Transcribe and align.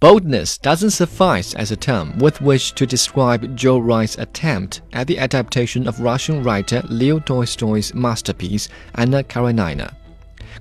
Boldness 0.00 0.58
doesn't 0.58 0.90
suffice 0.90 1.54
as 1.56 1.72
a 1.72 1.76
term 1.76 2.16
with 2.18 2.40
which 2.40 2.72
to 2.76 2.86
describe 2.86 3.56
Joe 3.56 3.78
Wright's 3.80 4.16
attempt 4.16 4.80
at 4.92 5.08
the 5.08 5.18
adaptation 5.18 5.88
of 5.88 5.98
Russian 5.98 6.44
writer 6.44 6.82
Leo 6.88 7.18
Tolstoy's 7.18 7.92
masterpiece 7.94 8.68
Anna 8.94 9.24
Karenina. 9.24 9.96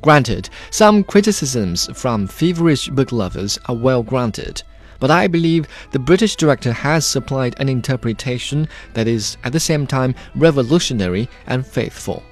Granted, 0.02 0.50
some 0.71 1.04
criticisms 1.04 1.88
from 1.94 2.26
feverish 2.26 2.89
book 2.89 3.12
lovers 3.12 3.60
are 3.68 3.76
well 3.76 4.02
granted, 4.02 4.63
but 5.00 5.12
I 5.12 5.28
believe 5.28 5.67
the 5.92 5.99
British 5.99 6.35
director 6.35 6.74
has 6.74 7.06
supplied 7.06 7.60
an 7.60 7.69
interpretation 7.69 8.67
that 8.96 9.08
is 9.08 9.38
at 9.44 9.54
the 9.54 9.60
same 9.60 9.85
time 9.85 10.15
revolutionary 10.33 11.29
and 11.46 11.63
faithful. 11.63 12.24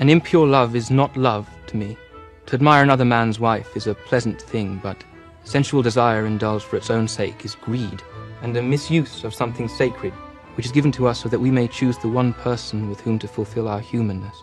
An 0.00 0.10
impure 0.10 0.46
love 0.46 0.76
is 0.76 0.90
not 0.90 1.16
love 1.16 1.48
to 1.68 1.78
me. 1.78 1.96
To 2.44 2.56
admire 2.56 2.82
another 2.82 3.06
man's 3.06 3.40
wife 3.40 3.74
is 3.74 3.86
a 3.86 3.94
pleasant 3.94 4.42
thing, 4.42 4.78
but 4.82 5.02
Sensual 5.46 5.80
desire 5.80 6.26
indulged 6.26 6.64
for 6.64 6.76
its 6.76 6.90
own 6.90 7.06
sake 7.06 7.44
is 7.44 7.54
greed, 7.54 8.02
and 8.42 8.56
a 8.56 8.62
misuse 8.62 9.22
of 9.22 9.32
something 9.32 9.68
sacred, 9.68 10.12
which 10.56 10.66
is 10.66 10.72
given 10.72 10.90
to 10.90 11.06
us 11.06 11.20
so 11.20 11.28
that 11.28 11.38
we 11.38 11.52
may 11.52 11.68
choose 11.68 11.96
the 11.98 12.08
one 12.08 12.32
person 12.32 12.88
with 12.88 13.00
whom 13.00 13.16
to 13.20 13.28
fulfill 13.28 13.68
our 13.68 13.78
humanness. 13.78 14.36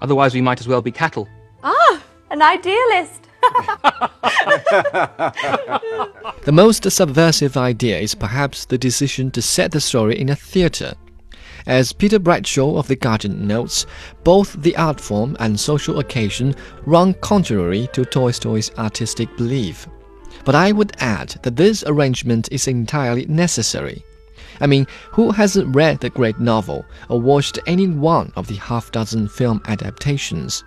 Otherwise, 0.00 0.32
we 0.32 0.40
might 0.40 0.60
as 0.60 0.68
well 0.68 0.80
be 0.80 0.92
cattle. 0.92 1.28
Ah, 1.64 2.00
an 2.30 2.40
idealist. 2.40 3.28
the 6.44 6.52
most 6.52 6.88
subversive 6.88 7.56
idea 7.56 7.98
is 7.98 8.14
perhaps 8.14 8.64
the 8.64 8.78
decision 8.78 9.32
to 9.32 9.42
set 9.42 9.72
the 9.72 9.80
story 9.80 10.20
in 10.20 10.28
a 10.28 10.36
theatre. 10.36 10.94
As 11.66 11.92
Peter 11.92 12.20
Bradshaw 12.20 12.76
of 12.76 12.86
The 12.86 12.94
Guardian 12.94 13.48
notes, 13.48 13.86
both 14.22 14.52
the 14.62 14.76
art 14.76 15.00
form 15.00 15.36
and 15.40 15.58
social 15.58 15.98
occasion 15.98 16.54
run 16.86 17.14
contrary 17.14 17.88
to 17.92 18.04
Tolstoy's 18.04 18.70
artistic 18.78 19.36
belief. 19.36 19.88
But 20.44 20.54
I 20.54 20.72
would 20.72 20.96
add 20.98 21.36
that 21.42 21.56
this 21.56 21.84
arrangement 21.86 22.48
is 22.50 22.66
entirely 22.66 23.26
necessary. 23.26 24.04
I 24.60 24.66
mean, 24.66 24.86
who 25.10 25.30
hasn't 25.30 25.74
read 25.74 26.00
the 26.00 26.10
great 26.10 26.38
novel 26.38 26.84
or 27.08 27.20
watched 27.20 27.58
any 27.66 27.88
one 27.88 28.32
of 28.36 28.46
the 28.46 28.56
half 28.56 28.92
dozen 28.92 29.28
film 29.28 29.60
adaptations? 29.66 30.64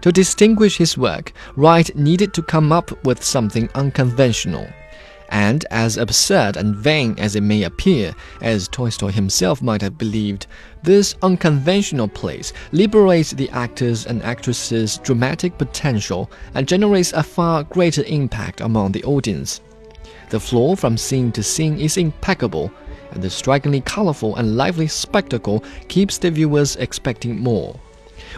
To 0.00 0.12
distinguish 0.12 0.78
his 0.78 0.96
work, 0.96 1.32
Wright 1.56 1.94
needed 1.94 2.32
to 2.34 2.42
come 2.42 2.72
up 2.72 3.04
with 3.04 3.22
something 3.22 3.68
unconventional. 3.74 4.66
And 5.30 5.66
as 5.70 5.98
absurd 5.98 6.56
and 6.56 6.74
vain 6.74 7.14
as 7.18 7.36
it 7.36 7.42
may 7.42 7.64
appear, 7.64 8.14
as 8.40 8.66
Tolstoy 8.68 9.10
himself 9.10 9.60
might 9.60 9.82
have 9.82 9.98
believed, 9.98 10.46
this 10.82 11.14
unconventional 11.22 12.08
place 12.08 12.52
liberates 12.72 13.32
the 13.32 13.50
actors 13.50 14.06
and 14.06 14.22
actresses' 14.22 14.98
dramatic 14.98 15.58
potential 15.58 16.30
and 16.54 16.66
generates 16.66 17.12
a 17.12 17.22
far 17.22 17.64
greater 17.64 18.04
impact 18.04 18.60
among 18.60 18.92
the 18.92 19.04
audience. 19.04 19.60
The 20.30 20.40
flow 20.40 20.74
from 20.74 20.96
scene 20.96 21.32
to 21.32 21.42
scene 21.42 21.78
is 21.78 21.96
impeccable, 21.96 22.70
and 23.12 23.22
the 23.22 23.30
strikingly 23.30 23.80
colorful 23.80 24.36
and 24.36 24.56
lively 24.56 24.86
spectacle 24.86 25.64
keeps 25.88 26.18
the 26.18 26.30
viewers 26.30 26.76
expecting 26.76 27.38
more. 27.38 27.78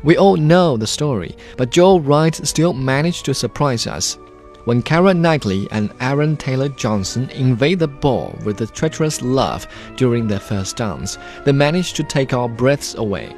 We 0.03 0.17
all 0.17 0.37
know 0.37 0.77
the 0.77 0.87
story, 0.87 1.37
but 1.57 1.71
Joe 1.71 1.99
Wright 1.99 2.35
still 2.35 2.73
managed 2.73 3.25
to 3.27 3.35
surprise 3.35 3.87
us. 3.87 4.19
When 4.65 4.83
Keira 4.83 5.17
Knightley 5.17 5.69
and 5.71 5.91
Aaron 6.01 6.37
Taylor 6.37 6.69
Johnson 6.69 7.31
invade 7.31 7.79
the 7.79 7.89
ball 7.89 8.39
with 8.45 8.61
a 8.61 8.67
treacherous 8.67 9.23
love 9.23 9.67
during 9.97 10.29
their 10.29 10.39
first 10.39 10.77
dance, 10.77 11.17
they 11.45 11.53
manage 11.53 11.95
to 11.95 12.05
take 12.05 12.35
our 12.35 12.49
breaths 12.49 12.95
away. 12.95 13.35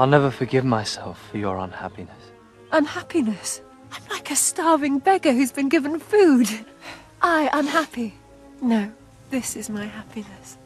I'll 0.00 0.08
never 0.08 0.32
forgive 0.32 0.64
myself 0.64 1.28
for 1.30 1.38
your 1.38 1.58
unhappiness. 1.58 2.18
Unhappiness? 2.72 3.60
I'm 3.92 4.02
like 4.10 4.32
a 4.32 4.36
starving 4.36 4.98
beggar 4.98 5.32
who's 5.32 5.52
been 5.52 5.68
given 5.68 6.00
food. 6.00 6.48
I 7.22 7.48
unhappy. 7.52 8.14
No, 8.60 8.90
this 9.30 9.54
is 9.54 9.70
my 9.70 9.86
happiness. 9.86 10.58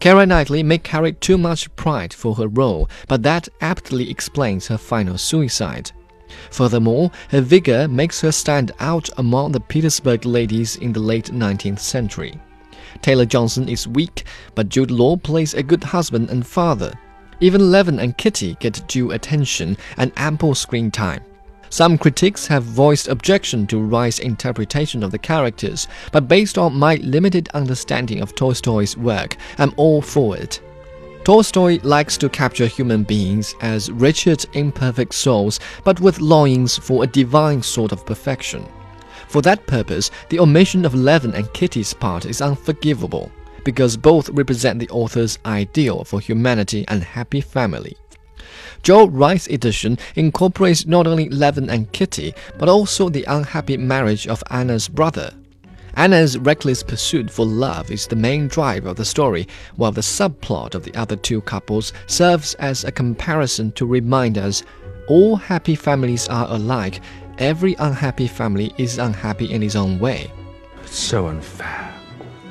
Keira 0.00 0.26
Knightley 0.26 0.64
may 0.64 0.78
carry 0.78 1.12
too 1.12 1.38
much 1.38 1.74
pride 1.76 2.12
for 2.12 2.34
her 2.34 2.48
role, 2.48 2.90
but 3.06 3.22
that 3.22 3.48
aptly 3.60 4.10
explains 4.10 4.66
her 4.66 4.78
final 4.78 5.16
suicide. 5.16 5.92
Furthermore, 6.50 7.10
her 7.30 7.40
vigor 7.40 7.88
makes 7.88 8.20
her 8.20 8.32
stand 8.32 8.72
out 8.80 9.08
among 9.18 9.52
the 9.52 9.60
Petersburg 9.60 10.24
ladies 10.24 10.76
in 10.76 10.92
the 10.92 11.00
late 11.00 11.26
19th 11.26 11.80
century. 11.80 12.40
Taylor 13.00 13.24
Johnson 13.24 13.68
is 13.68 13.88
weak, 13.88 14.24
but 14.54 14.68
Jude 14.68 14.90
Law 14.90 15.16
plays 15.16 15.54
a 15.54 15.62
good 15.62 15.82
husband 15.82 16.30
and 16.30 16.46
father. 16.46 16.92
Even 17.40 17.70
Levin 17.70 17.98
and 17.98 18.16
Kitty 18.16 18.56
get 18.60 18.86
due 18.86 19.12
attention 19.12 19.76
and 19.96 20.12
ample 20.16 20.54
screen 20.54 20.90
time. 20.90 21.22
Some 21.70 21.96
critics 21.96 22.46
have 22.48 22.64
voiced 22.64 23.08
objection 23.08 23.66
to 23.68 23.80
Wright's 23.80 24.18
interpretation 24.18 25.02
of 25.02 25.10
the 25.10 25.18
characters, 25.18 25.88
but 26.12 26.28
based 26.28 26.58
on 26.58 26.74
my 26.74 26.96
limited 26.96 27.48
understanding 27.54 28.20
of 28.20 28.34
Tolstoy's 28.34 28.96
work, 28.96 29.38
I'm 29.56 29.72
all 29.78 30.02
for 30.02 30.36
it. 30.36 30.60
Tolstoy 31.24 31.78
likes 31.84 32.16
to 32.18 32.28
capture 32.28 32.66
human 32.66 33.04
beings 33.04 33.54
as 33.60 33.92
wretched, 33.92 34.44
imperfect 34.54 35.14
souls, 35.14 35.60
but 35.84 36.00
with 36.00 36.20
longings 36.20 36.76
for 36.76 37.04
a 37.04 37.06
divine 37.06 37.62
sort 37.62 37.92
of 37.92 38.04
perfection. 38.04 38.66
For 39.28 39.40
that 39.42 39.64
purpose, 39.68 40.10
the 40.30 40.40
omission 40.40 40.84
of 40.84 40.96
Levin 40.96 41.32
and 41.34 41.52
Kitty's 41.52 41.94
part 41.94 42.26
is 42.26 42.42
unforgivable, 42.42 43.30
because 43.62 43.96
both 43.96 44.30
represent 44.30 44.80
the 44.80 44.88
author's 44.88 45.38
ideal 45.46 46.02
for 46.02 46.18
humanity 46.18 46.84
and 46.88 47.04
happy 47.04 47.40
family. 47.40 47.96
Joe 48.82 49.06
Wright's 49.06 49.46
edition 49.46 49.98
incorporates 50.16 50.86
not 50.86 51.06
only 51.06 51.28
Levin 51.28 51.70
and 51.70 51.90
Kitty, 51.92 52.34
but 52.58 52.68
also 52.68 53.08
the 53.08 53.24
unhappy 53.28 53.76
marriage 53.76 54.26
of 54.26 54.42
Anna's 54.50 54.88
brother, 54.88 55.32
Anna's 55.94 56.38
reckless 56.38 56.82
pursuit 56.82 57.30
for 57.30 57.44
love 57.44 57.90
is 57.90 58.06
the 58.06 58.16
main 58.16 58.48
drive 58.48 58.86
of 58.86 58.96
the 58.96 59.04
story, 59.04 59.46
while 59.76 59.92
the 59.92 60.00
subplot 60.00 60.74
of 60.74 60.84
the 60.84 60.94
other 60.94 61.16
two 61.16 61.42
couples 61.42 61.92
serves 62.06 62.54
as 62.54 62.84
a 62.84 62.92
comparison 62.92 63.72
to 63.72 63.84
remind 63.84 64.38
us 64.38 64.62
all 65.06 65.36
happy 65.36 65.74
families 65.74 66.28
are 66.28 66.46
alike. 66.48 67.02
Every 67.36 67.74
unhappy 67.78 68.26
family 68.26 68.72
is 68.78 68.98
unhappy 68.98 69.52
in 69.52 69.62
its 69.62 69.76
own 69.76 69.98
way. 69.98 70.30
It's 70.82 70.96
so 70.96 71.26
unfair. 71.26 71.94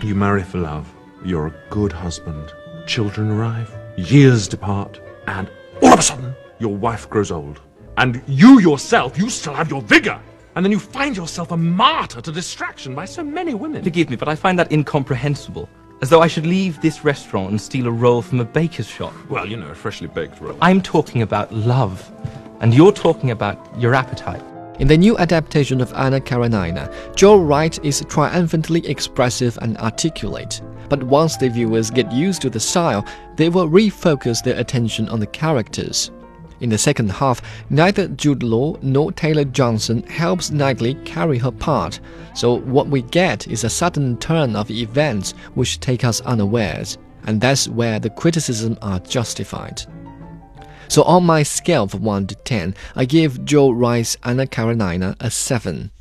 You 0.04 0.14
marry 0.14 0.44
for 0.44 0.60
love, 0.60 0.94
you're 1.26 1.48
a 1.48 1.64
good 1.72 1.92
husband. 1.92 2.54
Children 2.86 3.32
arrive, 3.32 3.76
years 3.98 4.48
depart, 4.48 5.02
and 5.26 5.50
all 5.82 5.94
of 5.94 6.00
a 6.00 6.04
sudden, 6.04 6.36
your 6.60 6.76
wife 6.76 7.10
grows 7.10 7.32
old. 7.32 7.60
And 7.98 8.22
you 8.28 8.60
yourself, 8.60 9.18
you 9.18 9.32
still 9.32 9.56
have 9.56 9.72
your 9.72 9.82
vigor 9.82 10.22
and 10.56 10.66
then 10.66 10.72
you 10.72 10.80
find 10.80 11.16
yourself 11.16 11.52
a 11.52 11.58
martyr 11.58 12.22
to 12.22 12.32
distraction 12.32 12.94
by 12.96 13.06
so 13.06 13.24
many 13.24 13.54
women. 13.54 13.84
Forgive 13.84 14.10
me, 14.10 14.16
but 14.16 14.28
I 14.28 14.36
find 14.36 14.58
that 14.60 14.72
incomprehensible. 14.72 15.70
As 16.02 16.10
though 16.10 16.22
I 16.22 16.28
should 16.28 16.48
leave 16.48 16.82
this 16.82 17.04
restaurant 17.04 17.52
and 17.52 17.62
steal 17.62 17.88
a 17.88 17.92
roll 17.92 18.22
from 18.22 18.40
a 18.40 18.46
baker's 18.46 18.88
shop. 18.88 19.14
Well, 19.30 19.46
you 19.46 19.56
know, 19.56 19.68
a 19.68 19.76
freshly 19.76 20.08
baked 20.08 20.42
roll. 20.42 20.58
I'm 20.62 20.82
talking 20.82 21.22
about 21.22 21.54
love, 21.54 22.12
and 22.60 22.74
you're 22.74 22.92
talking 22.92 23.32
about 23.32 23.80
your 23.80 23.94
appetite. 23.94 24.42
In 24.80 24.88
the 24.88 24.98
new 24.98 25.16
adaptation 25.20 25.80
of 25.80 25.94
Anna 25.94 26.20
Karenina, 26.20 26.92
Joe 27.16 27.38
Wright 27.38 27.78
is 27.86 28.04
triumphantly 28.10 28.86
expressive 28.88 29.60
and 29.62 29.78
articulate. 29.78 30.60
But 30.90 31.04
once 31.04 31.38
the 31.38 31.50
viewers 31.50 31.92
get 31.92 32.12
used 32.12 32.42
to 32.42 32.50
the 32.50 32.60
style, 32.60 33.06
they 33.36 33.50
will 33.50 33.70
refocus 33.70 34.44
their 34.44 34.60
attention 34.60 35.08
on 35.08 35.20
the 35.20 35.28
characters. 35.28 36.10
In 36.62 36.70
the 36.70 36.78
second 36.78 37.12
half, 37.12 37.42
neither 37.70 38.08
Jude 38.08 38.44
Law 38.44 38.78
nor 38.82 39.12
Taylor 39.12 39.44
Johnson 39.44 40.04
helps 40.04 40.52
Knightley 40.52 40.94
carry 41.06 41.38
her 41.40 41.52
part, 41.52 42.00
so 42.36 42.60
what 42.60 42.88
we 42.88 43.02
get 43.02 43.48
is 43.48 43.64
a 43.64 43.70
sudden 43.70 44.18
turn 44.18 44.56
of 44.56 44.72
events 44.72 45.34
which 45.56 45.80
take 45.80 46.04
us 46.04 46.22
unawares, 46.22 46.98
and 47.26 47.42
that's 47.42 47.68
where 47.68 48.00
the 48.00 48.10
criticisms 48.10 48.78
are 48.82 49.00
justified. 49.00 49.82
So 50.88 51.04
on 51.04 51.24
my 51.24 51.44
scale 51.44 51.84
of 51.84 52.02
1 52.02 52.28
to 52.28 52.36
10, 52.36 52.76
I 52.96 53.06
give 53.06 53.46
Joe 53.46 53.72
Wright's 53.72 54.18
Anna 54.24 54.46
Karenina 54.46 55.16
a 55.20 55.32
7. 55.32 55.92